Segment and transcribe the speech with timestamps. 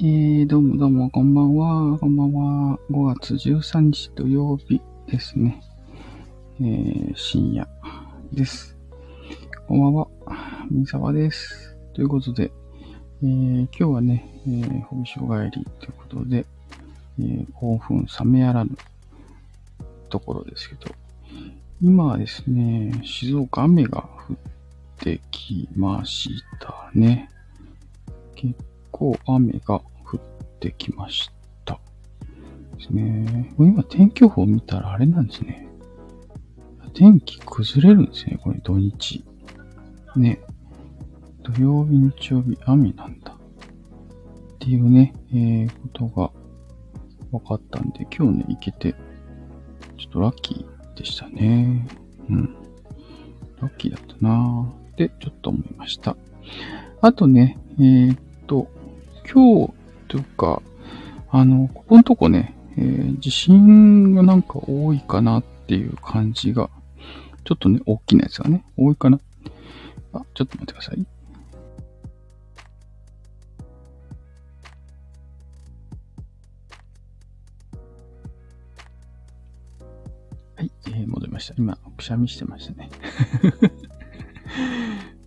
[0.00, 1.98] えー、どうもどうも、こんばんは。
[1.98, 2.78] こんばんは。
[2.90, 5.62] 5月13日土曜日ですね。
[6.60, 7.68] えー、深夜
[8.32, 8.76] です。
[9.68, 10.08] こんばんは。
[10.70, 11.76] みさわです。
[11.92, 12.50] ということで、
[13.22, 16.46] えー、今日はね、えー、保護所帰りということで、
[17.20, 18.70] えー、興奮冷めやらぬ
[20.08, 20.90] ところですけど、
[21.82, 24.36] 今はですね、静岡雨が降っ
[25.00, 26.30] てきまし
[26.60, 27.28] たね。
[28.34, 28.54] 結
[29.02, 30.20] 構雨が降っ
[30.60, 31.28] てきまし
[31.64, 31.80] た。
[32.76, 33.52] ですね。
[33.58, 35.68] 今天気予報見たらあれなんですね。
[36.94, 39.24] 天気崩れるんですね、これ土日。
[40.14, 40.38] ね。
[41.42, 43.32] 土曜日、日曜日、雨なんだ。
[43.32, 46.30] っていうね、えー、ことが
[47.32, 48.92] 分かったんで、今日ね、行けて、
[49.98, 51.88] ちょっとラッキーでしたね。
[52.30, 52.54] うん。
[53.60, 56.16] ラッキーだったなぁってちょっと思いました。
[57.00, 58.68] あとね、えー、っと、
[59.32, 59.72] 今日
[60.08, 60.60] というか、
[61.30, 66.68] あの、ここのとこね、えー地震がなんか多いかなっていう感じが、
[67.44, 69.18] ちょっとね、大きなやつがね、多いかな。
[70.12, 71.06] あ、ちょっと待ってください。
[80.56, 81.54] はい、えー戻りました。
[81.56, 82.90] 今、くしゃみしてましたね。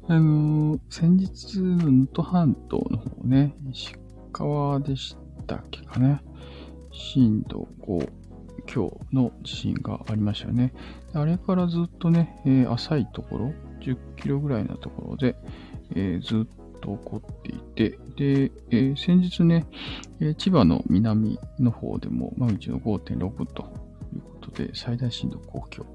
[0.08, 3.96] あの先日の能登半島の方ね、石
[4.32, 6.22] 川でしたっけかね。
[6.92, 8.12] 震度5
[8.68, 10.74] 強の地震がありましたよね。
[11.14, 15.36] あれからずっとね、えー浅いところ、10キロぐらいのところで、
[15.96, 19.66] えーずっと起こっていて、で、えー先日ね、
[20.20, 23.64] え千葉の南の方でもマグニチュード5.6と
[24.14, 25.86] いうことで、最大震度5強。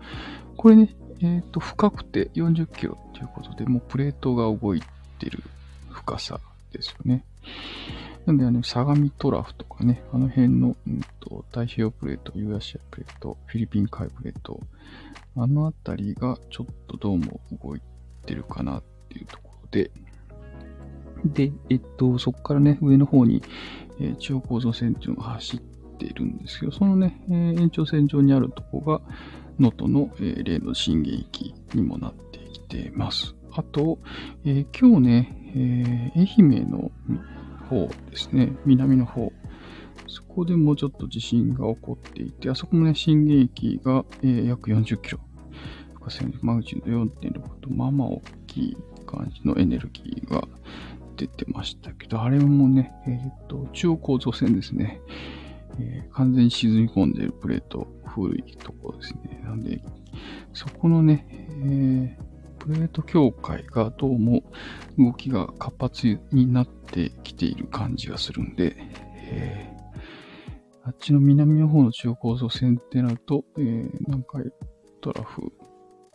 [0.57, 4.83] これね、えっ、と、深くて40キロということで、もうプレートが動い
[5.19, 5.43] てる
[5.91, 6.41] 深さ
[6.73, 7.25] ですよね。
[8.27, 14.61] なんで、あの、相模トラフとかね、あの辺の、うんと、太平洋プレート、ユーラシアプレート、フィリピン海プレート、
[15.37, 17.83] あのあたりがちょっとどうも動い
[18.27, 19.91] てるかなっていうところで、
[21.25, 23.43] で、えっと、そこからね、上の方に、
[24.01, 25.61] えー中央構造線っていうのが走っ
[25.99, 29.01] ているんですけど、そのね、えー延長線上にあるとこが、
[29.61, 33.35] 能登の、例の震源域にもなってきてます。
[33.53, 33.99] あと、
[34.45, 36.91] えー今日ね、えー愛媛の
[37.69, 39.33] 方ですね、南の方、
[40.07, 45.21] そこでもうちょっと地震が起こっていて、あそこもね、震源域が、えー約40キロ。
[46.41, 50.49] マグチュード4.6と、まあまあ大きい感じのエネルギーが
[51.17, 55.01] 出てましたけど、あれもね、えっ、と、中央構造線ですね。
[55.81, 59.41] えー完全に沈み込んでいるプレート、古いところですね。
[59.45, 59.83] なんで、
[60.53, 64.43] そこのね、えープレート境界がどうも
[64.99, 68.77] 動きが活発になってきている感じがするんで、
[69.31, 69.81] えー
[70.83, 74.53] あっちの南の方の中央構造線ってなると、えー南海
[75.01, 75.53] トラフ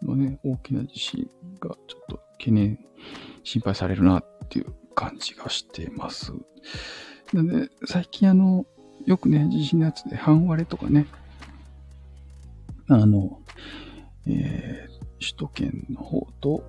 [0.02, 1.28] のね、大きな地震
[1.60, 2.80] がちょっと懸念、
[3.44, 6.34] 心配されるなっていう感じがしています。
[7.34, 8.66] なので、最近あの、
[9.06, 11.06] よくね、地震のやつで半割れとかね、
[12.88, 13.40] あの、
[14.28, 16.64] えー首都圏の方と、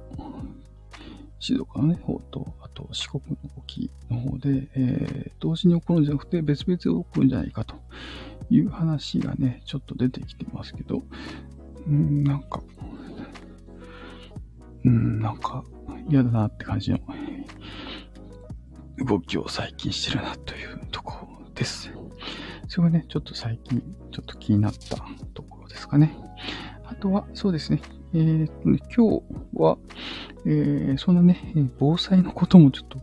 [1.40, 7.74] 静岡のね、方と、あと四国の沖の方で、えー同時に起こるんじゃなくて別々で起こるんじゃないかと
[8.50, 11.02] いう話がね、ちょっと出てきてますけど、
[11.86, 12.62] うん、なんか、
[14.84, 15.64] うん、なんか
[16.08, 16.98] 嫌だなって感じの
[18.98, 21.92] 動きを最近してるなというところです。
[22.68, 23.80] それがね、ちょっと最近、
[24.12, 24.96] ちょっと気になった
[25.34, 26.16] ところですかね。
[26.84, 27.80] あとは、そうですね。
[28.14, 29.22] えー今日
[29.54, 29.78] は、
[30.46, 32.98] えーそんなね、防災のこともちょっと、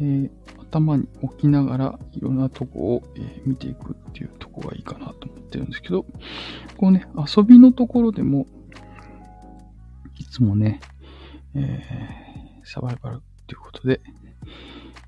[0.00, 0.30] えー
[0.70, 6.06] 頭に置きながら、いろんなとこを、え見ていくっていうとこがいいかなと思ってるんですけど、
[6.76, 7.06] こうね、
[7.36, 8.46] 遊びのところでも、
[10.18, 10.80] いつもね、
[11.54, 13.18] えーサバイバルっ
[13.48, 14.00] ていうことで、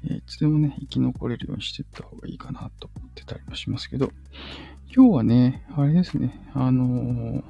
[0.05, 4.13] いつでもね、生き残れるようにしていった方がいいかなと思ってたりもしますけど、
[4.95, 7.43] 今日はね、あれですね、あのー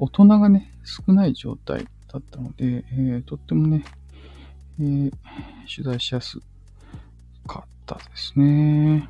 [0.00, 3.84] 大人がね、少ない状態だったので、えーとってもね、
[4.78, 5.12] えー
[5.68, 6.38] 取材しやす
[7.46, 9.08] かったですね。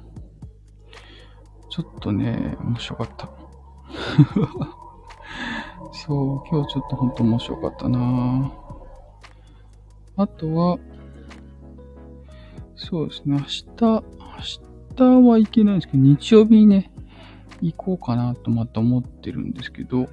[1.70, 3.30] ちょっとね、面白かった。
[5.92, 8.50] そう、今日ちょっと本当面白かったな
[10.16, 10.78] あとは、
[12.78, 14.02] そうですね、明日、明
[14.96, 16.92] 日は行けないんですけど、日曜日にね、
[17.60, 20.08] 行こうかなとまた思ってるんですけど、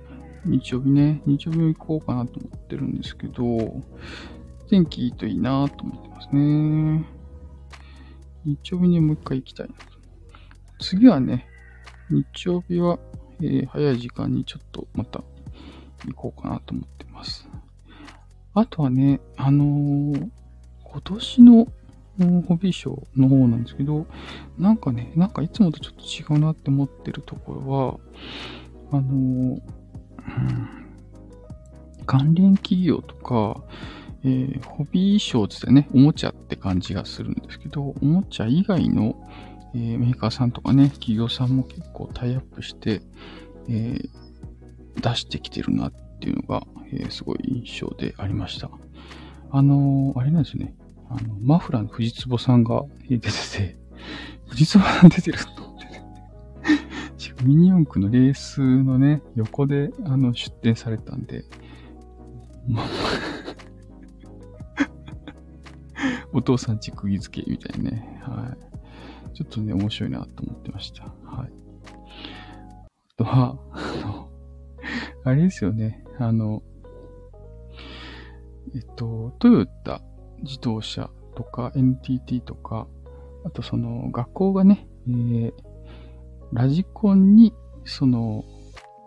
[0.45, 3.83] 日曜日ね、日曜日も行こうかなと思ってるんですけど、
[4.67, 7.05] 天気いいといいなと思ってますね。
[8.45, 9.83] 日曜日にもう一回行きたいなと。
[10.79, 11.47] 次はね、
[12.09, 12.97] 日曜日は、
[13.41, 15.23] えー、早い時間にちょっとまた
[16.07, 17.47] 行こうかなと思ってます。
[18.55, 20.29] あとはね、あのー、
[20.83, 21.67] 今年の
[22.17, 24.05] ホビー賞の方なんですけど、
[24.57, 27.99] なんかね、なんかいつもとちょっと違うなって思ってるところ
[28.91, 29.11] は、あの、う
[29.57, 29.61] ん
[32.05, 33.61] 関連企業とか、
[34.23, 39.15] えー、ホビーショーツでね、おもちゃって感じがするんですけど、おもちゃ以外の、
[39.73, 43.01] えー、メーカーさんとかね、企業さんも結構タイアップして、
[43.67, 48.69] えー、出してきてるなっていうのが、えすごい印象でありました。
[49.51, 50.75] あのあれなんですよね。
[51.17, 53.77] あの、マフラーの藤壺さんが出てて、
[54.47, 55.85] 藤壺さん出てると思って。
[57.43, 61.45] ミニ四駆のレースのね、横であの出展されたんで、
[62.67, 62.83] ま
[66.33, 68.19] お父さんち釘付けみたいなね。
[68.23, 68.55] は
[69.31, 69.35] い。
[69.35, 71.03] ちょっとね、面白いなと思ってました。
[71.03, 71.51] はい。
[71.51, 74.29] あとは、あの、
[75.23, 76.03] あれですよね。
[76.17, 76.63] あの、
[78.73, 80.01] えっと、トヨタ
[80.43, 82.87] 自動車とか NTT とか、
[83.45, 85.53] あとその学校がね、えー、
[86.53, 87.53] ラジコンに
[87.85, 88.43] その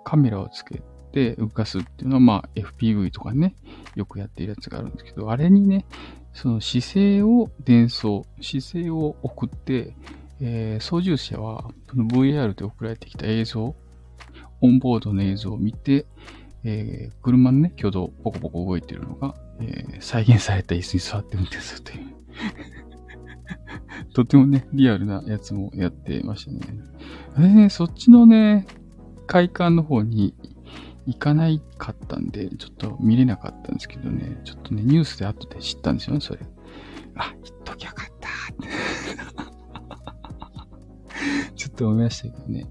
[0.04, 0.82] カメラをつけ
[1.12, 3.54] て動かすっていうのは、まあ FPV とかね、
[3.94, 5.86] よくやっているやつがあるんですけど、あれにね、
[6.32, 9.94] その姿勢を伝送、姿勢を送って、
[10.40, 13.74] えー、操縦者はその VR で送られてきた映像、
[14.60, 16.06] オンボードの映像を見て、
[16.64, 22.06] えー、車のね、挙動、ポコポコ動いてるのが、えー、再現された椅子に座って運転するという
[24.14, 26.60] とてもね、リアルなやつもやってましたね。
[27.36, 28.66] あれね、そっちのね、
[29.26, 30.34] 快感の方に
[31.06, 36.40] 行かないかったんで、ちょっと見れなかったんですけどね、ちょっとね、ニュースで後で知ったんですよね、それ。
[37.14, 38.28] あ、言っときゃよかった
[41.56, 42.66] ちょっと思いましたけどね。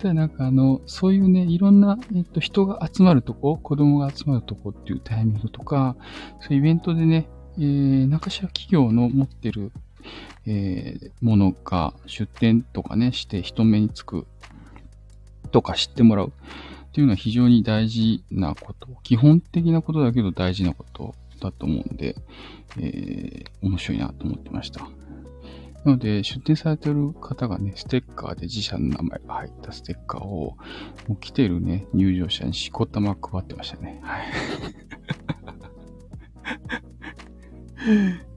[0.00, 5.96] ただなんかあの、そういうね、いろんな、えっと、人が集まるとこ、子供が集まるとこっていうタイミングとか、
[6.40, 7.28] そういうイベントでね、
[7.58, 9.72] えー、中しら企業の持ってる、
[10.46, 14.26] えー、ものが出店とかね、して人目につく
[15.50, 22.16] とか知ってもらうっていうのは非常に大事なこと、基本的なことだけど大事なことだと思うんで、
[22.78, 24.86] えー、面白いなと思ってました。
[25.86, 30.56] なので、出店されてる方がね、ステッカーで自社の名前が入ったステッカーを、
[31.06, 34.00] もう来てるね、入場者にしこたま配ってましたね。
[34.02, 34.18] は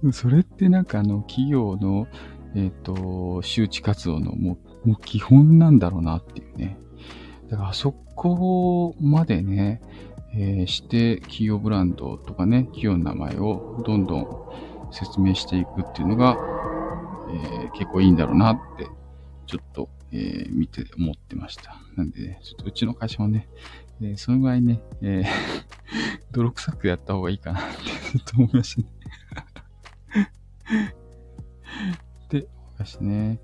[0.05, 0.13] い。
[0.13, 2.05] それってなんかあの、企業の、
[2.53, 6.77] えっ、ー、と、周知活動のもう、もう基本なんだろうなっていうね。
[7.49, 9.81] だからあそこまでね、
[10.35, 14.27] えー、して企業ブランドとかね、企業の名前をどんどん
[14.91, 16.37] 説明していくっていうのが、
[17.31, 18.87] えー、結構いいんだろうなって、
[19.45, 21.77] ちょっと、えー、見て思ってました。
[21.95, 23.47] なんで、ね、ちょっとうちの会社もね、
[24.01, 25.25] えー、そのぐらいね、えー、
[26.31, 28.87] 泥臭くやった方がいいかなってちょっと思いましたね。
[32.29, 32.47] で、
[32.77, 33.39] 私ね。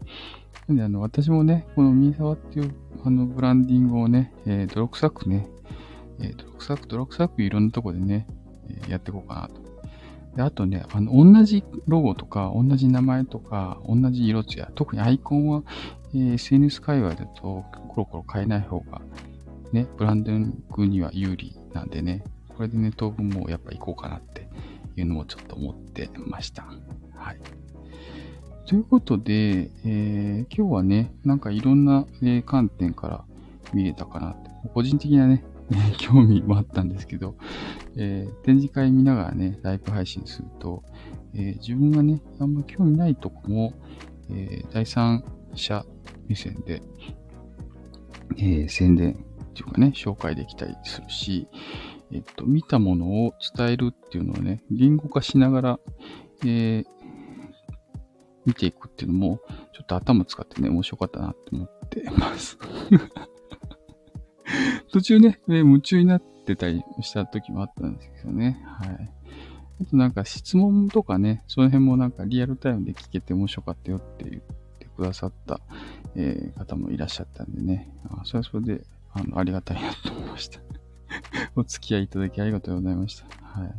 [0.68, 2.74] なんで、あの、私もね、このミーサワっていう、
[3.04, 5.48] あの、ブランディングをね、えー、泥臭くね、
[6.20, 8.28] えー、泥臭く、泥臭くいろんなとこでね、
[8.70, 9.65] えー、やっていこうかなと
[10.36, 15.64] で、あとね、あの、同じロゴとか、同じ名前とか、同じ色艶、特にアイコンは、
[16.14, 19.02] えー、SNS 界隈だとコロコロ変えない方が、
[19.72, 24.48] ね、ブランディングには有利なんでね、これでね、当分もやっぱ行こうかなって
[24.98, 26.64] いうのもちょっと思ってました。
[27.16, 27.40] はい。
[28.66, 33.26] ということで、えー、今日はね、なんかいろんな、え、観点から
[33.74, 35.46] 見れたかなって、個人的なね、
[35.98, 37.36] 興味もあったんですけど、
[37.98, 40.84] えー、展示会見ながらね、ライブ配信すると、
[41.34, 43.74] えー、自分がね、あんま興味ないとこも、
[44.30, 45.24] えー、第三
[45.54, 45.86] 者
[46.28, 46.82] 目線で、
[48.38, 51.48] え、宣伝っていうかね、紹介できたりするし、
[52.12, 55.80] えっと、見たものを伝えるっていうのをね、言語化しながら、
[56.46, 56.84] え、
[58.46, 59.40] 見ていくっていうのも、
[59.74, 62.58] ちょっと頭使ってね、面白かったなって思ってます。
[64.92, 68.64] 途中ね、夢中になってたりした時もあったんですけどね。
[68.66, 69.12] はい。
[69.82, 74.42] あとなんか質問とかね、その辺もなんかリアルタイムで聞けて面白かったよって言っ
[74.80, 75.60] てくださった、
[76.16, 77.90] えー、方もいらっしゃったんでね。
[78.10, 80.60] あそれはそれであのありがたいなと思いました。
[81.56, 83.26] お付き合いいただきありがとうございました。
[83.42, 83.76] はい。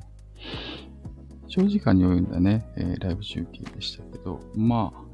[1.48, 5.06] 長時間に及んだね、えー、ライブ中継でしたけど、まあ、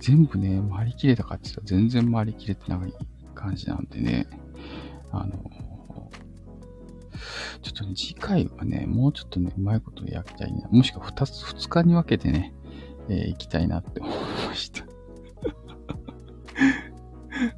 [0.00, 2.92] 全部ね、回りきれたかって言ったら全然回りきれてない
[3.34, 4.26] 感じなんでね、
[5.12, 5.34] あの、
[7.66, 10.68] ちょっとね、次回はね、もうちょっとね、うまいことやりたいな。
[10.68, 12.54] もしくは2つ、2日に分けてね、
[13.08, 14.14] えー、行きたいなって思い
[14.46, 14.84] ました。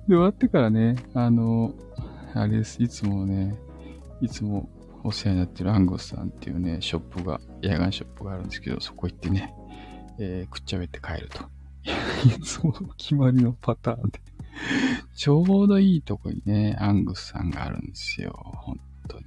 [0.08, 1.74] で、終わってからね、あの、
[2.32, 3.54] あれです、いつもね、
[4.22, 4.70] いつも
[5.04, 9.54] お世話になってるアンゴスさんっていうね、ショップが、野外ショップがあるんですけど、そこ行ってね、
[10.18, 11.44] えー、くっちゃべって帰ると。
[12.24, 14.20] いつも決まりのパターンで
[15.14, 18.32] ちょうどいいとこにね、アングスさんがあるんですよ。
[18.56, 19.24] 本当に。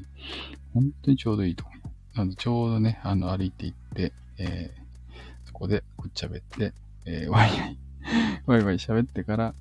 [0.74, 1.82] 本当にちょうどいいとこに。
[2.14, 6.74] あのちょうどね、あの、歩いて行って、えー、そこでくっちゃべって、
[7.06, 7.78] えー、 ワイワイ、
[8.46, 9.54] ワイワイ喋ってから、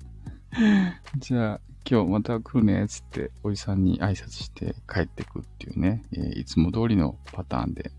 [1.17, 7.91] じゃあ、今日また来るね、つって、おじさんに挨拶して帰ってくっていうね、えー、いつも通りのパターンで、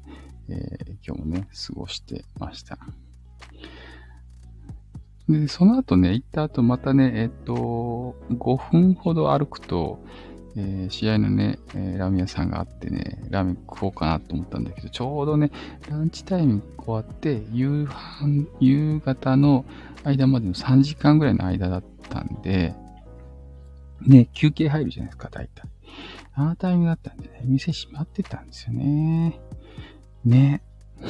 [0.48, 2.78] えー、今日もね、過ごしてました。
[5.28, 10.04] で、その後ね、行った後またね、えっと、5分ほど歩くと、
[10.56, 15.50] えー、試合のね、えー、ラーメン屋さんがあってね、ラーメン食おうかなと思ったんだけど、ちょうどね、
[15.88, 17.88] ランチタイム終わって、夕
[18.20, 19.64] 飯、夕方の
[20.04, 22.74] 間までの3時間ぐらいの間だったんで、
[24.06, 25.68] ね、休憩入るじゃないですか、大体。
[26.34, 29.40] あのタイミングだったんでね、店閉まってたんですよね。
[30.24, 30.62] ね。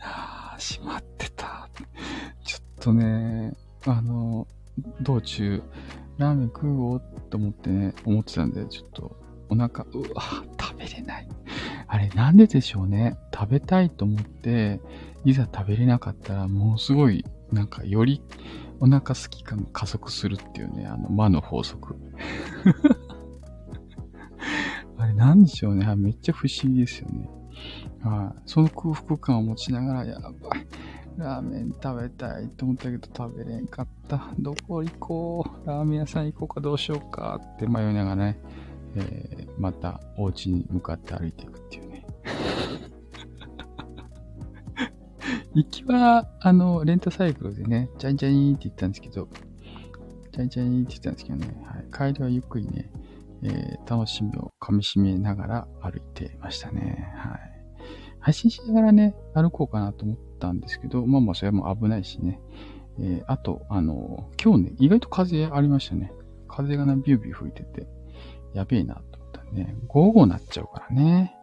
[0.00, 1.68] ああ、閉まってた。
[2.44, 3.54] ちょっとね、
[3.86, 4.46] あの、
[5.00, 5.62] 道中、
[6.18, 9.16] ラーメン食おうと思ってね、思ってたんで、ちょっと
[9.48, 10.22] お腹、うわ、
[10.60, 11.28] 食べれない。
[11.86, 13.16] あれ、なんででしょうね。
[13.34, 14.80] 食べたいと思って、
[15.24, 18.22] いざ食べれなかったら、もうすごい、なんか、より
[18.80, 21.96] お腹すき感加速するっていうね、あの、魔の法則。
[24.98, 25.94] あれ、なんでしょうね。
[25.96, 27.28] めっちゃ不思議ですよね。
[28.02, 28.42] はい。
[28.46, 30.32] その空腹感を持ちながら、やばい。
[31.16, 34.30] ラーメン食べたいと思ったけど食べれんかった。
[34.38, 35.66] どこ行こう。
[35.66, 38.38] ラーメン屋さん行こうかどうしようかって迷いながらね、
[38.96, 42.06] えー、またお家に向かって歩いていくっていうね。
[45.54, 49.28] 行きは、あの、レンタサイクルでね、チャイチャイって言ったんですけど、
[50.32, 52.90] チャイチャイって言ったんですけどね、はい、帰りはゆっくりね、
[53.42, 57.10] えー、楽しみを噛み締めながら歩いてましたね。
[57.16, 57.56] はい。
[58.20, 62.40] 配信しながらね、歩こうかなと思ったんですけど、まあまあそれも危ないしね。
[62.98, 66.12] えー、あと、あの、今日ね、意外と風ありましたね。
[66.48, 67.86] 風がね、ビュービュー吹いてて、
[68.54, 69.76] やべえなと思ったね。
[69.86, 71.34] 午後になっちゃうからね。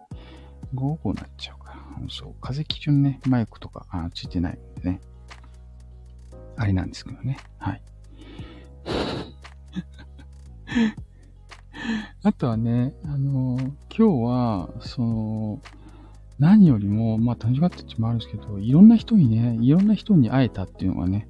[0.73, 5.01] 午後になっちゃうからそう、風基準ね、マイクとかあついてないんでね。
[6.55, 7.37] あれなんですけどね。
[7.57, 7.81] はい。
[12.23, 15.61] あとはね、あのー、今日は、その、
[16.39, 21.27] 何よりも、まあ楽しかったってもあるんですけど、いろんな人にね、いろんな人に会えたっていうのがね、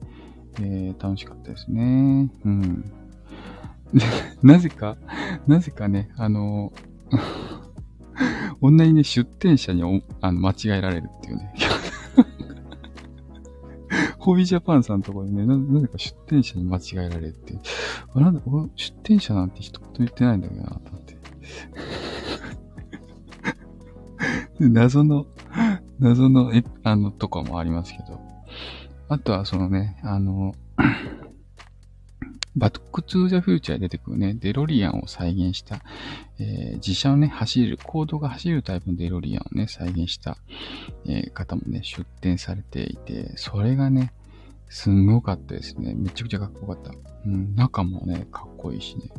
[0.60, 2.32] えー、楽しかったですね。
[2.46, 2.92] うん。
[4.42, 4.98] なぜか、
[5.48, 6.94] なぜかね、あのー
[8.64, 9.84] こんなにね、出店者に
[10.22, 11.54] あの間違えられるっていうね。
[14.18, 17.62] ホビージャパンさんのところでね、ななぜか出店者に間違えられるっていう。
[18.14, 18.42] あなんだ、
[18.78, 21.18] 出店者なんて一言言ってないんだけどな、と思って。
[24.70, 25.28] 謎の、
[26.00, 28.20] 謎の、え、あの、とかもありますけど。
[29.10, 30.56] あとは、そのね、あの、
[32.56, 35.82] バックトゥーザフューチャー出てくるね、デロリアンを再現した、
[36.40, 40.38] えー、実車をね、走る、公道が走るタイプのデロリアンをね、再現した、
[41.06, 44.14] えー、方もね、出展されていて、それがね、
[44.70, 45.94] すんごかったですね。
[45.96, 46.92] めちゃくちゃかっこよかった。
[47.26, 49.10] うん、中もね、かっこいいしね。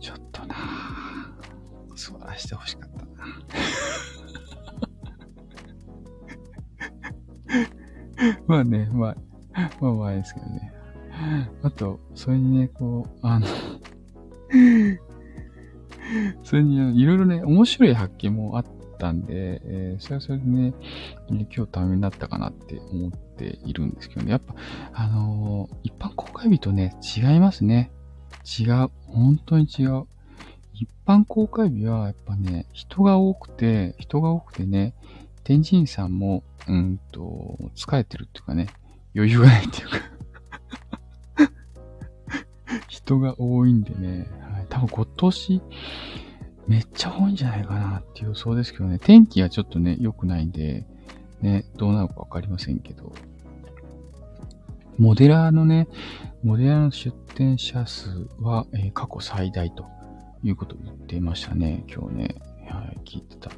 [0.00, 2.97] ちょっとなぁ、座らしてほしかった
[8.46, 9.16] まあね、まあ、
[9.80, 10.72] まあまあですけどね。
[11.62, 13.46] あと、それにね、こう、あの
[16.42, 18.64] それに、いろいろね、面白い発見もあっ
[18.98, 20.74] たんで、えー、それはそれでね、
[21.28, 24.30] 今日ためになったかなって思っているんですけどね。
[24.32, 24.54] やっぱ、
[24.92, 27.90] あのー、一般公開日とね、違いますね。
[28.58, 28.90] 違う。
[29.06, 30.06] 本当に違う。
[30.80, 34.94] 一般公開日は、やっぱね、人が多くて、人が多くてね、
[35.42, 38.68] 天神さんも、うんと、疲れてるっていうかね、
[39.14, 39.98] 余裕がないっていうか。
[42.88, 45.62] 人が多いんでね、はい、多分今年、
[46.68, 50.86] めっちゃ多いんじゃないかなっていう予想ですけどね、天気がちょっとね、良くないんで、
[51.40, 53.12] ね、どうなるかわかりませんけど、
[54.96, 55.88] モデラーのね、
[56.44, 59.97] モデラーの出店者数は、えー、過去最大と。
[60.42, 62.34] いうことを言っていましたね、今日ね。
[62.68, 63.50] はい、聞いてた。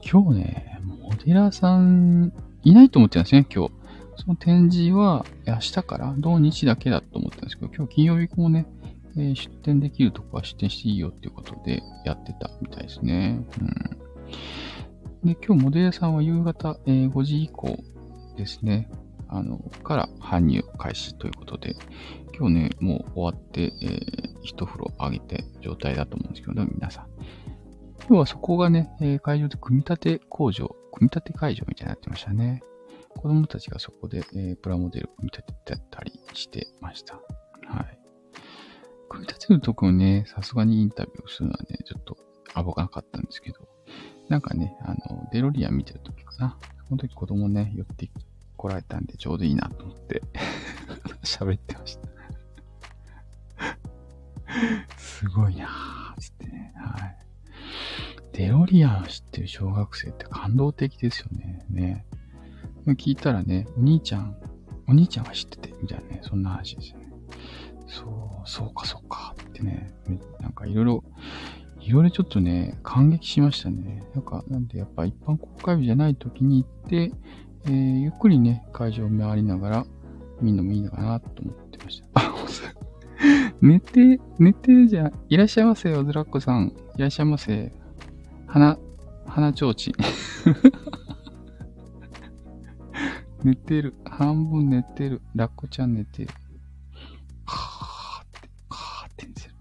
[0.00, 2.32] 今日ね、モデラーさん
[2.62, 3.72] いないと思ってたんですね、今日。
[4.16, 8.66] その展示は明日から土日だけだと思ったんですけど、今日金曜日もね、
[9.16, 13.44] えー、出店できるとこは出店していいよっていうことでやってたみたいですね。
[15.22, 15.28] うん。
[15.28, 17.78] で、今日モデルさんは夕方、えー5時以降
[18.36, 18.88] ですね。
[19.28, 21.74] あの、から搬入開始ということで、
[22.42, 27.06] 今日ね、もう終わって、えー、一風呂上げて状態だと思うんですけど、皆さん。
[28.08, 32.64] 今日はそこがね、えー会場で組み立て工場、組み立て会場みたいになってましたね。
[33.10, 37.14] 子供たちがそこで、えープラモデル組み立ててたりしてました。
[37.14, 37.20] は
[37.84, 37.98] い。
[39.08, 42.16] 組み立てるところね、さすがにインタビューするのはね、ちょっと
[42.56, 43.68] 危なかったんですけど、
[44.28, 46.58] なんかね、あの、デロリアン見てるときかな。
[46.88, 48.10] その時子供ね、寄って
[48.62, 50.22] 来られたんでちょうどいいなと思って
[51.22, 52.11] 喋ってました
[54.96, 56.72] すごいなぁ、つってね。
[56.76, 57.16] はい。
[58.32, 61.64] デロリアン知ってる小学生って感動的ですよね。
[61.70, 62.06] ね。
[62.86, 64.36] 聞いたらね、お兄ちゃん、
[64.88, 67.12] お兄ちゃんが知ってて、みたいなね、そんな話ですよね。
[67.86, 68.04] そ
[68.44, 69.92] う、そうかそうかってね、
[70.40, 71.04] なんかいろいろ、
[71.80, 74.02] いろいろちょっとね、感激しましたね。
[74.14, 77.12] なんか、なんでやっぱ一般公開日じゃない時に行って、
[77.66, 79.86] えー、ゆっくりね、会場を回りながら
[80.40, 82.41] 見るのもいいのかなと思ってました。
[83.62, 86.72] 寝て、寝てじゃ、いらっしゃいませよ、ズラッコさん。
[86.96, 87.72] いらっしゃいませ。
[88.48, 88.76] 花、
[89.24, 89.94] 花ちょうちん。
[93.46, 93.94] 寝てる。
[94.04, 95.22] 半分寝てる。
[95.36, 96.30] ラッコちゃん寝てる。
[97.46, 99.52] はーって、はーってんですよ。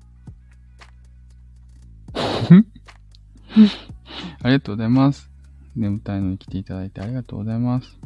[4.41, 5.29] ありがとうございます。
[5.75, 7.99] 眠たいのに来ていただいてありがとうございます。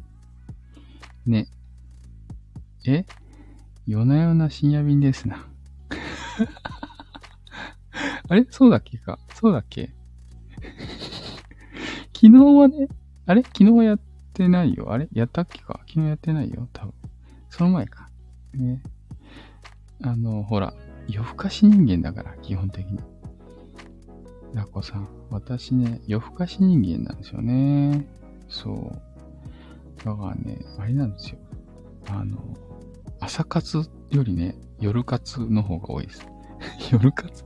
[1.26, 1.48] ね。
[2.86, 3.06] え？
[3.88, 5.55] 夜な夜な深夜便ですな。
[8.28, 8.46] あれ？
[8.50, 9.20] そうだっけか？
[9.34, 9.94] そうだっけ？
[12.14, 12.88] 昨日はね、
[13.26, 13.44] あれ？
[13.44, 14.00] 昨日はやっ
[14.34, 14.92] てないよ。
[14.92, 15.08] あれ？
[15.14, 15.82] やったっけか？
[15.88, 16.68] 昨日やってないよ。
[16.74, 16.94] 多分。
[17.50, 18.10] その前か。
[18.54, 18.82] ね。
[20.04, 20.74] あの、ほら、
[21.08, 23.00] 夜更かし人間だから、基本的に。
[24.54, 25.08] ラコさん。
[25.30, 28.08] 私ね、夜更かし人間なんですよね。
[28.48, 30.06] そう。
[30.06, 31.38] だからね、あれなんですよ。
[32.08, 32.38] あの、
[33.20, 36.28] 朝活よりね、夜活の方が多いです。
[36.92, 37.44] 夜活？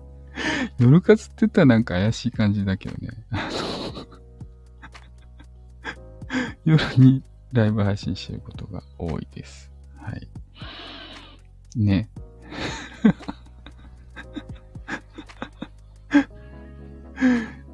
[0.79, 3.09] 夜活って言ったらなんか怪しい感じだけどね。
[6.65, 9.71] 夜にライブ配信してることが多いです。
[9.97, 10.27] はい。
[11.75, 12.09] ね。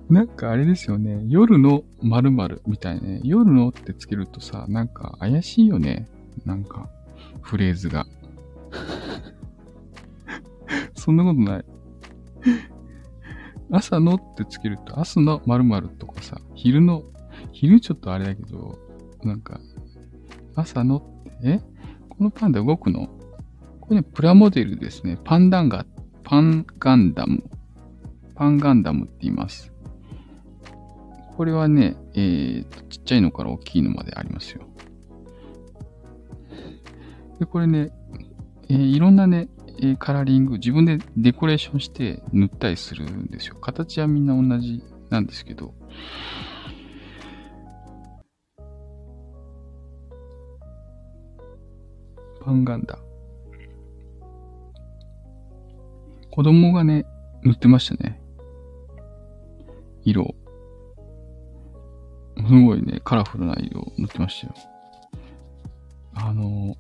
[0.10, 1.24] なんかあれですよね。
[1.28, 3.22] 夜の〇〇みたいね。
[3.24, 6.08] 夜のってつけるとさ、なんか怪しいよね。
[6.46, 6.90] なんか、
[7.42, 8.06] フレーズが。
[10.96, 11.66] そんなことない。
[13.72, 17.04] 朝のってつけると、朝の〇〇とかさ、昼の、
[17.52, 18.78] 昼ちょっとあれだけど、
[19.24, 19.60] なんか、
[20.56, 21.62] 朝のって、え
[22.10, 23.10] このパンダ動くの？
[23.82, 25.18] これね、プラモデルですね。
[25.24, 25.86] パンダンガ、
[26.24, 27.44] パンガンダム。
[28.36, 29.72] パンガンダムって言います。
[31.36, 34.62] これはね、えーと、ちっちゃいのから大きいのまでありますよ。
[37.40, 37.92] で、これね、
[38.70, 39.50] えー、いろんなね、
[39.82, 43.56] え、カラーリング、自分でデコレーションして塗ったりするんですよ。
[43.56, 45.74] 形はみんな同じなんですけど、
[52.42, 53.00] パンガンダ。
[56.32, 57.06] 子供がね、
[57.44, 58.22] 塗ってましたね。
[60.04, 60.36] 色。
[62.38, 64.54] すごいね、カラフルな色を塗ってましたよ。
[66.14, 66.76] あの、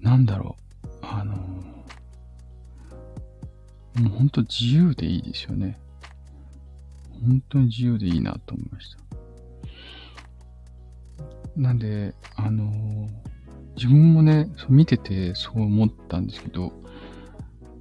[0.00, 0.61] なんだろう。
[1.12, 1.40] あの、も
[4.06, 5.78] うほんと自由でいいですよね。
[7.20, 9.02] 本当に自由でいいなと思いました。
[11.54, 13.10] なんで、あの
[13.76, 16.72] 自分もね、そう見ててそう思ったんですけど、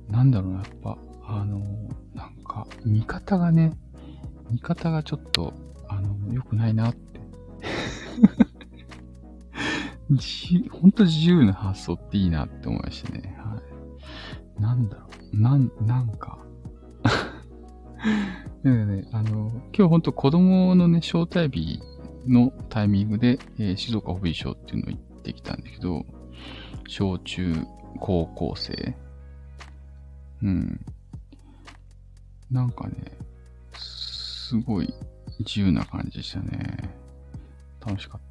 [0.09, 1.61] なんだろうな、やっぱ、あの、
[2.13, 3.71] なんか、見方がね、
[4.49, 5.53] 見方がちょっと、
[5.87, 6.95] あの、良くないなっ
[10.17, 13.35] じ、ほんと自由な発想っていいなって思いましたね。
[13.37, 13.61] は
[14.57, 14.61] い。
[14.61, 16.39] なんだろう、なん、なんか。
[18.63, 21.81] だね、あの、今日ほんと子供のね、招待日
[22.27, 26.05] のタイミングで、えー、静岡ホビーショーっていうのを行ってきたんだけど、
[26.87, 27.53] 小中
[27.99, 28.95] 高校生。
[30.43, 30.85] うん。
[32.49, 32.95] なんかね、
[33.73, 34.93] すごい
[35.39, 36.89] 自由な感じでしたね。
[37.85, 38.30] 楽しかった。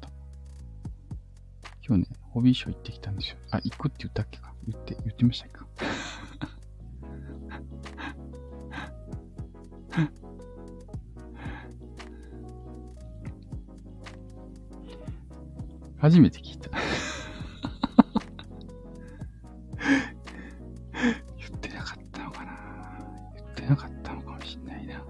[1.91, 3.37] 今日ね、ホビーショー行ってきたんですよ。
[3.49, 4.53] あ、行くって言ったっけか。
[4.65, 5.67] 言って、言ってましたか。
[15.99, 16.69] 初めて聞いた。
[21.37, 22.53] 言ってなかったのかな。
[23.35, 25.03] 言ってなかったのかもしんないな。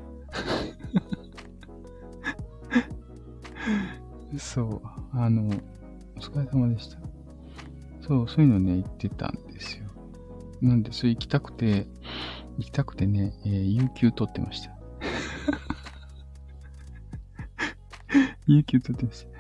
[4.64, 4.82] わ。
[5.14, 5.62] あの、
[6.32, 6.98] 疲れ様でした。
[8.08, 9.86] そう、そういうのね、言ってたんですよ。
[10.62, 11.88] なんで、それ行きたくて、
[12.58, 14.72] 行きたくてね、えー、有給取ってました。
[18.48, 19.32] 有給取ってました。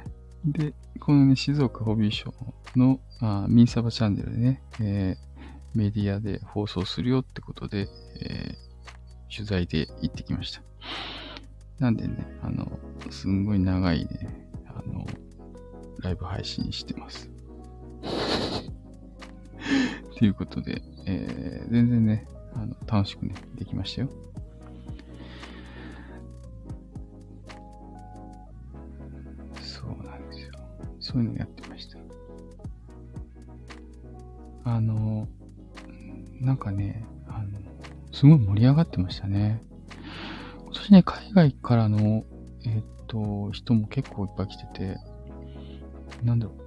[0.45, 5.21] で、このね、静岡ホビーショーのあミンサバチャンネルでね、えー、
[5.73, 7.87] メディアで放送するよってことで、
[8.19, 10.61] えー、取材で行ってきました。
[11.79, 15.05] なんでね、あの、すんごい長いね、あの、
[16.01, 17.29] ライブ配信してます。
[20.17, 24.09] ということで、えー、全然ね、あの、楽しくね、できましたよ。
[29.61, 30.51] そうなんですよ。
[30.99, 31.97] そういうのやってました。
[34.63, 35.27] あの、
[36.39, 37.59] なんかね、あの、
[38.11, 39.63] すごい盛り上がってましたね。
[40.63, 42.25] 今年ね、海外からの、
[42.65, 44.97] えっ、と、人も結構いっぱい来てて、
[46.23, 46.57] なんだろう、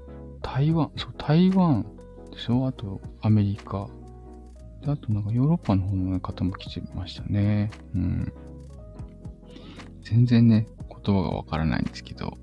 [0.43, 1.87] 台湾、そう、台湾
[2.31, 2.67] でしょ？
[2.67, 3.89] あと、アメリカ。
[4.83, 7.71] で、あとなんかヨーロッパの方の方も来てましたね。
[7.95, 8.33] うん。
[10.03, 12.37] 全然ね、言葉がわからないんですけど、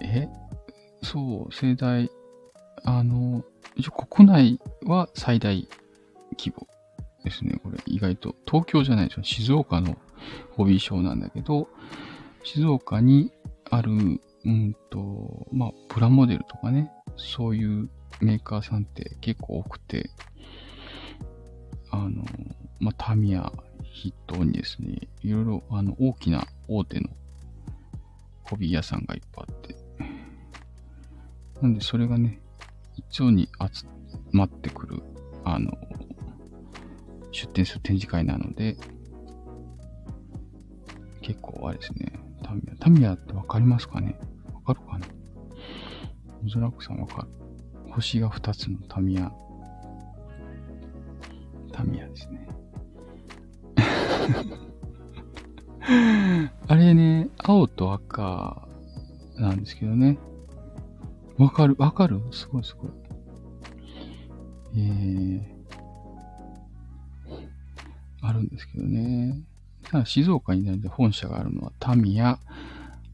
[0.00, 0.28] え？
[1.02, 2.10] そう、盛大、
[2.84, 3.44] あの、
[3.76, 5.68] 一応国内は最大
[6.38, 6.66] 規模
[7.24, 7.60] ですね。
[7.62, 8.34] これ意外と。
[8.46, 9.24] 東京じゃないですよ。
[9.24, 9.96] 静岡の
[10.52, 11.68] ホビーショーなんだけど、
[12.42, 13.32] 静岡に
[13.70, 20.10] ある、うんと、まあ、プラモデルとかね、そういうメーカーさんって結構多くて、
[21.90, 22.24] あの、
[22.80, 23.52] まあ、タミヤ
[24.02, 27.08] 筆頭にですね、いろいろ、あの、大きな大手の
[28.44, 29.76] ホビー屋さんがいっぱいあって、
[31.60, 32.40] なんでそれがね、
[32.96, 33.86] 一丁に集
[34.32, 35.02] まってくる、
[35.44, 35.72] あの、
[37.30, 38.76] 出展する展示会なので、
[41.20, 42.74] 結構あれですね、タミヤ。
[42.76, 44.18] タミヤってわかりますかね？
[44.62, 45.06] かるかな？
[46.44, 47.28] おそらくさんわかる。
[47.92, 49.32] 星が2つのタミヤ。
[51.72, 52.48] タミヤですね。
[56.68, 58.68] あれね、青と赤
[59.36, 60.18] なんですけどね。
[61.38, 62.20] わかるわかる？
[62.32, 62.90] すごいすごい。
[64.74, 65.42] えー、
[68.22, 69.42] あるんですけどね。
[69.82, 72.38] ただ静岡になるで本社があるのは、タミヤ、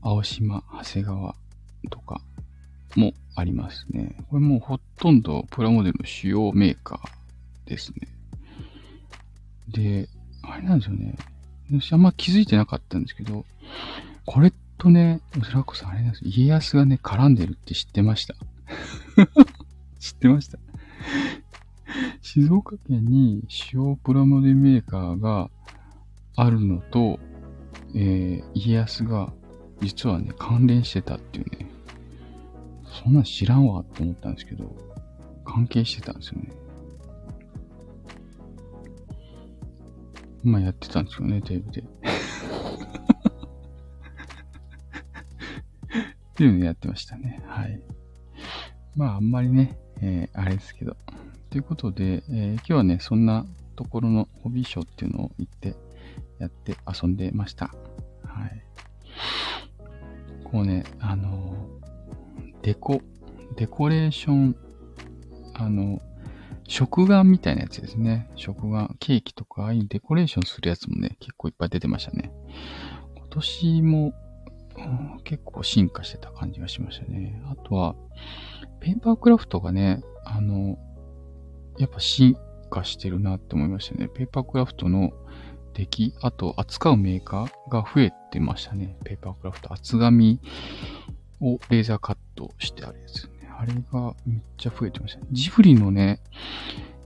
[0.02, 1.34] 青島、長谷川
[1.90, 2.20] とか
[2.96, 4.16] もありますね。
[4.30, 8.08] これもうほとんどプラモデルの主要メーカーですね。
[9.68, 10.08] で、
[10.42, 11.16] あれなんですよね。
[11.70, 13.44] 私あんま気づいてなかったんですけど、
[14.24, 18.34] これとね、おそらくさあれなんです家康がね、絡んでるって知ってました
[19.98, 20.58] 知ってました
[22.22, 25.50] 静岡県に主要プラモデルメーカーが
[26.36, 27.18] あるのと、
[27.94, 29.32] えー、家康が
[29.80, 31.70] 実はね、関連してたっていうね、
[32.84, 34.74] そんなん知らんわって思ったんですけど、
[35.44, 36.52] 関係してたんですよね。
[40.42, 41.82] まあやってたんですよね、テレビで。
[41.82, 41.84] っ
[46.34, 47.42] ていうのやってましたね。
[47.46, 47.80] はい。
[48.94, 50.96] まあ、あんまりね、えー、あれですけど。
[51.50, 55.74] ということで、えー、今日はね、そんなところのホビーショーっていうのを行って、
[56.38, 57.74] やって遊んでました。
[58.24, 58.67] はい。
[60.50, 61.68] こうね、あの
[62.62, 63.00] デコ、
[63.56, 64.56] デコレーション、
[65.54, 66.00] あの、
[66.66, 68.30] 食玩みたいなやつですね。
[68.36, 72.32] 食玩、ケーキとか、ああいうデコレーションするやつもね、結構いっぱい出てましたね。
[73.16, 74.12] 今年も
[75.24, 77.42] 結構進化してた感じがしましたね。
[77.46, 77.96] あとは、
[78.80, 80.78] ペーパークラフトがね、あの、
[81.78, 82.36] やっぱ進
[82.70, 84.08] 化してるなって思いましたね。
[84.08, 85.12] ペーパークラフトの
[85.78, 88.96] 出来、あと扱うメーカーが増えてましたね。
[89.04, 89.72] ペーパークラフト。
[89.72, 90.40] 厚紙
[91.40, 93.48] をレーザーカットしてあるやつね。
[93.56, 96.20] あれがめっちゃ増えてました、ジブリのね、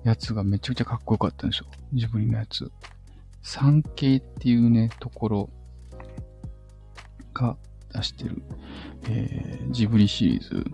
[0.05, 1.67] やつがめちゃくちゃかっこよかったんですよ。
[1.93, 2.73] ジブリのやつ。
[3.45, 5.51] 3K っていうね、ところ
[7.35, 7.59] が
[7.93, 8.43] 出してる、
[9.11, 10.65] えー、ジブリシリーズ、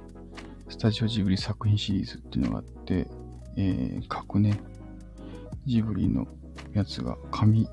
[0.68, 3.08] スタジオジブリ作品シリーズっていうのがあって、
[3.56, 4.60] えー、各ね、
[5.66, 6.28] ジブリの
[6.74, 7.68] やつが紙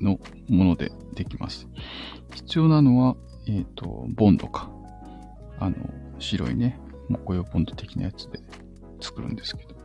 [0.00, 1.68] のものでできます。
[2.34, 4.70] 必要なのは、えっ、ー、と、ボンドか。
[5.58, 5.76] あの、
[6.18, 8.40] 白いね、木用ボンド的なやつで
[9.00, 9.76] 作るんですけど。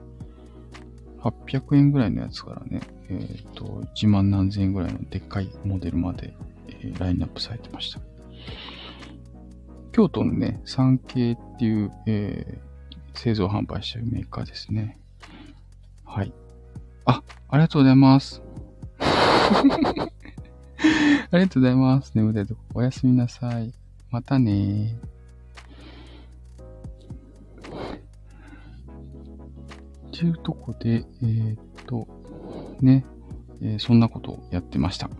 [1.21, 6.33] 800円ぐらいのやつからね、えっ、ー、と、1万何千円ぐらいのでっかいモデルまで、
[6.67, 8.01] えー、ラインナップされてました。
[9.93, 14.99] 京都のね、産経っていう、えー、製造販売してるメーカーですね。
[16.03, 16.33] はい。
[17.05, 18.42] あ、ありがとうございます。
[21.31, 22.11] ありがとうございます。
[22.15, 23.73] 眠たいとこおやすみなさい。
[24.11, 24.95] またね
[30.11, 32.07] というとこで、えー、っと、
[32.79, 33.05] ね、
[33.61, 35.09] えー、そんなことをやってました。
[35.09, 35.15] と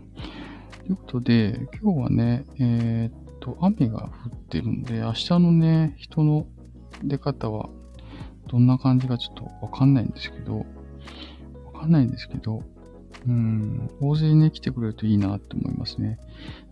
[0.88, 6.46] いうことで、今日はね、えー、っと、雨が降ってるんで、明日のね、人の
[7.02, 7.68] 出方は
[8.46, 10.64] どんな感じかちょっとわかんないんですけど、
[11.72, 12.62] わかんないんですけど、
[13.26, 16.18] うん、大勢ね、来てくれるといいなって思いますね。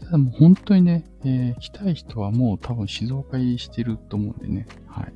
[0.00, 5.12] ただもう本当にね、えー、来たい人はもう多分静岡入りしてると思うんでね、はい。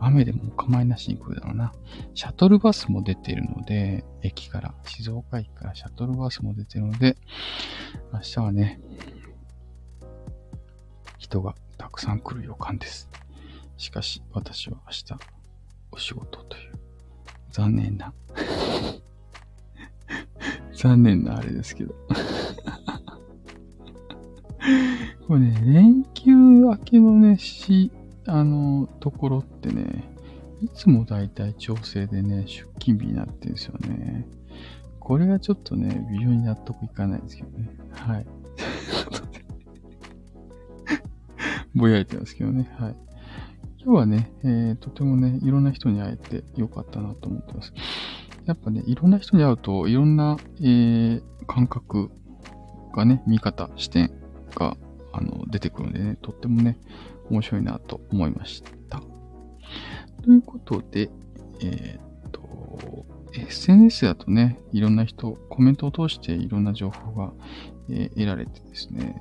[0.00, 1.72] 雨でもお構いなしに来るだろうな。
[2.14, 7.16] シャトルバスも出てるので、駅から、静岡駅からシャトルバスも出てるので、
[8.12, 8.80] 明日はね、
[11.18, 13.10] 人がたくさん来る予感です。
[13.76, 15.04] しかし、私は明日、
[15.92, 16.72] お仕事という、
[17.50, 18.14] 残念な
[20.78, 21.94] 残念なあれですけど
[25.26, 27.90] これね、連休明けのね、し、
[28.26, 30.04] あの、ところってね、
[30.62, 34.26] いつもだいたい調整でね、出勤日になってるんですよね。
[35.00, 37.70] これがちょっとね、微妙に納得いかないですけどね。
[37.90, 38.26] はい。
[41.74, 42.70] ぼやいてますけどね。
[42.78, 42.96] はい。
[43.82, 47.72] 今日はね、えー、とてもね、いろんな人に会えてよかったなと思ってます。
[48.48, 52.10] やっぱね、いろんな人に会うと、いろんな、えー、感覚
[52.96, 54.10] がね、見方、視点
[54.54, 54.78] が、
[55.12, 56.78] あの、出てくるんでね、とってもね、
[57.28, 59.02] 面白いなと思いました。
[60.22, 61.10] ということで、
[61.60, 67.34] えー、っと、SNS だとね、いろんな人、コメントを通していろんな情報が、
[67.90, 69.20] えー、得られてですね、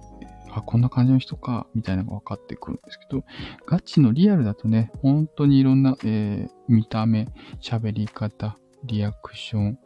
[0.52, 3.26] あ、こんな感じの人か、みたいなのが分かってくるんですけど、
[3.66, 7.28] ガチのリアルだとね、本当にいろんな、えー、見た目、
[7.62, 9.80] 喋り方、リアクション、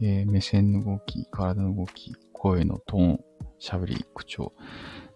[0.00, 3.20] えー、目線の動き、体の動き、声のトーン、
[3.60, 4.52] 喋り、口調、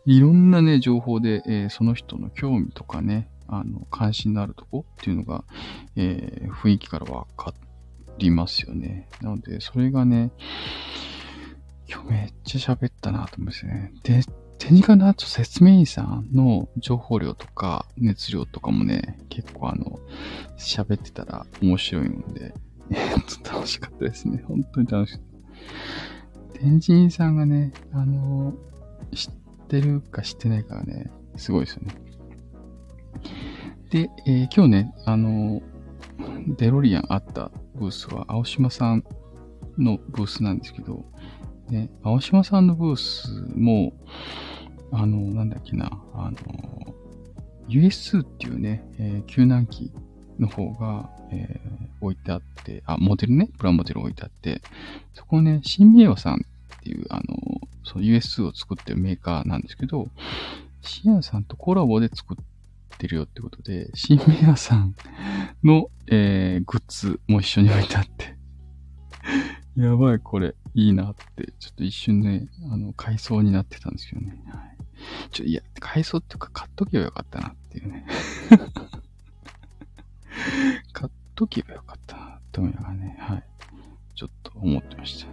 [0.05, 5.45] いろんなね、情報で、えー、その人の興味とかね、あの、関心のあるとこっていうのが、
[5.97, 7.53] えー、雰囲気からわか
[8.19, 9.09] りますよね。
[9.21, 10.31] なので、それがね、
[11.91, 13.93] 今日めっちゃ喋ったなと思いますね。
[14.03, 14.23] で、
[14.59, 19.99] 手近なと説明員さんの情報量とか熱量とかもね、結構あの、
[20.59, 22.53] 喋ってたら面白いので、
[22.91, 24.43] えっと楽しかったですね。
[24.47, 25.23] 本当に楽しかっ
[26.55, 26.61] た。
[26.61, 28.55] 天神さんがね、あの、
[29.15, 31.95] 知ってるか知ってないかはね、すごいですよね。
[33.91, 35.63] で、えー、今日ね、あの、
[36.57, 39.05] デロリアンあったブースは青島さん
[39.79, 41.05] のブースなんですけど、
[41.71, 43.93] ね、青島さんのブースも、
[44.91, 46.37] あの、なんだっけな、あの、
[47.69, 49.93] US2 っていうね、えー、救難機
[50.39, 54.63] の方が、えー、置いてあって、あ、モデルね、プラモデル置いてあって、
[55.15, 56.39] そこね、新名和さんっ
[56.83, 57.23] ていう、あの、
[57.85, 60.09] その US2 を作ってるメーカーなんですけど、
[60.83, 62.37] シアンさんとコラボで作っ
[62.99, 64.95] てるよってことで、新名和さん
[65.65, 68.37] の、えー、グッズも一緒に置いてあって、
[69.77, 74.43] やばい、これ、いいなって、ちょっと一瞬ね、あの、買いそうになってたんですけどね。
[74.47, 74.77] はい。
[75.31, 78.07] ちょ、いや、買いそうっていうか、買っとけばよかったなっていうね。
[80.93, 83.45] 買っとけばよかったなって思いながね、はい。
[84.15, 85.29] ちょっと思ってました。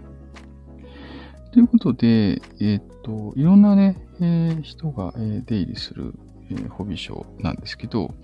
[1.52, 6.14] ということで、えー、っと、いろんなね、えー、人が、え、出入りする、
[6.50, 8.14] えー、ホビーショーなんですけど、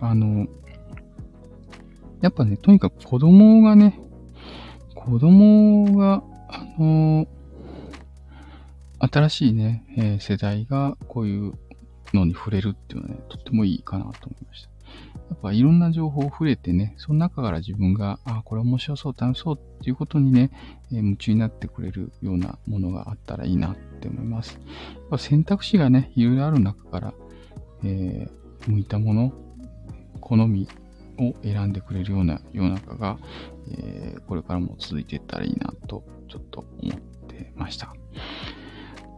[0.00, 0.46] あの、
[2.20, 4.00] やっぱね、とにかく子供がね、
[4.94, 7.26] 子供が、あの
[9.00, 11.52] 新しいね、え、世代がこういう
[12.12, 14.77] のに触れるっていうのはね、とってもいいかなと思いました。
[15.28, 20.50] やっぱいろんな情報を触れてね、その中から自分が、あ、これ面白そう、楽しそうっていうことにね、
[20.90, 24.58] え、夢中になってくれるようなものがあったらいいなって思います。
[24.94, 27.14] やっぱ選択肢がね、いろいろある中から、
[27.84, 29.32] えー、向いたもの、
[30.20, 30.66] 好み
[31.18, 33.18] を選んでくれるような世の中が、
[33.70, 37.94] えー、これからも続いていったらいいなと、ちょっと思ってました。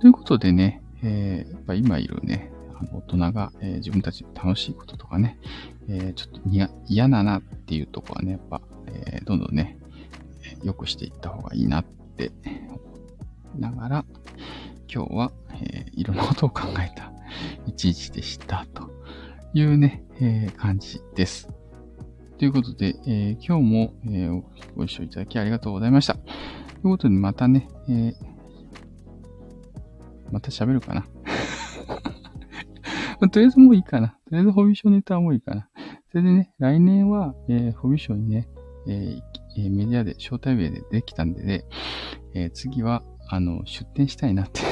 [0.00, 5.38] ということでね、えー、やっぱ今いるね、あの大人が、えー、自分たちの楽しいこととかね、
[5.92, 6.40] えー、ちょっと
[6.88, 9.76] 嫌だなっていうとこはね、やっぱ、えー、どんどんね、
[10.62, 12.30] 良くしていった方がいいなって
[13.58, 14.04] ながら、
[14.92, 17.12] 今日は、えー、いろんなことを考えた
[17.66, 18.90] 一日でしたと
[19.52, 21.48] いうね、えー、感じです。
[22.38, 24.42] ということで、えー、今日も、えー、
[24.76, 26.14] ご一緒いただきありがとうございました。
[26.14, 26.24] とい
[26.84, 28.14] うことで、またね、えー、
[30.30, 31.04] また喋るかな。
[33.20, 34.08] まとりあえずもういいかな。
[34.08, 35.68] とりあえずホビーショーネタはもういいかな。
[36.10, 38.48] それでね、来年は、えー、ホビーショーにね、
[38.88, 41.64] えー、メディアで、招待名でできたんでね、
[42.34, 44.62] えー、次は、あの、出店したいなって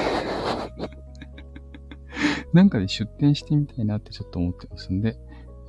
[2.53, 5.19] なんかで出店してみたいなってちょっと思ってますんで、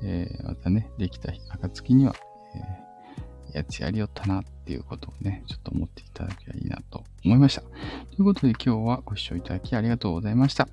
[0.03, 2.15] えー、またね、できた暁には、
[2.55, 7.61] えー、やつやりよったなっていうことをね、ちょっと思っていただければいいなと思いました。
[7.61, 7.71] とい
[8.19, 10.69] うことで今日はご視聴いただきありがとうございました。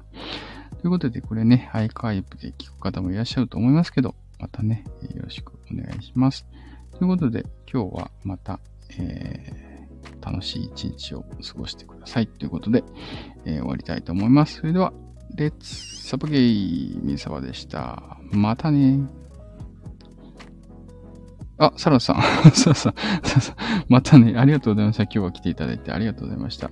[0.86, 4.84] ということで、これね、アイカイブで聞く方もいらっしゃると思いますけど、またね、
[5.16, 6.46] よろしくお願いします。
[6.96, 8.60] ということで、今日はまた、
[8.96, 12.28] えー、楽しい一日を過ごしてください。
[12.28, 12.84] ということで、
[13.44, 14.58] えー、終わりたいと思います。
[14.60, 14.92] それでは、
[15.34, 18.18] レッツサブゲイ、ミサバでした。
[18.30, 19.00] またね。
[21.58, 22.22] あ、サラさん。
[22.54, 22.94] サラさん。
[23.24, 23.56] サラさん。
[23.88, 24.38] またね。
[24.38, 25.02] ありがとうございました。
[25.02, 26.70] 今日は来ていただいてありがとうございました。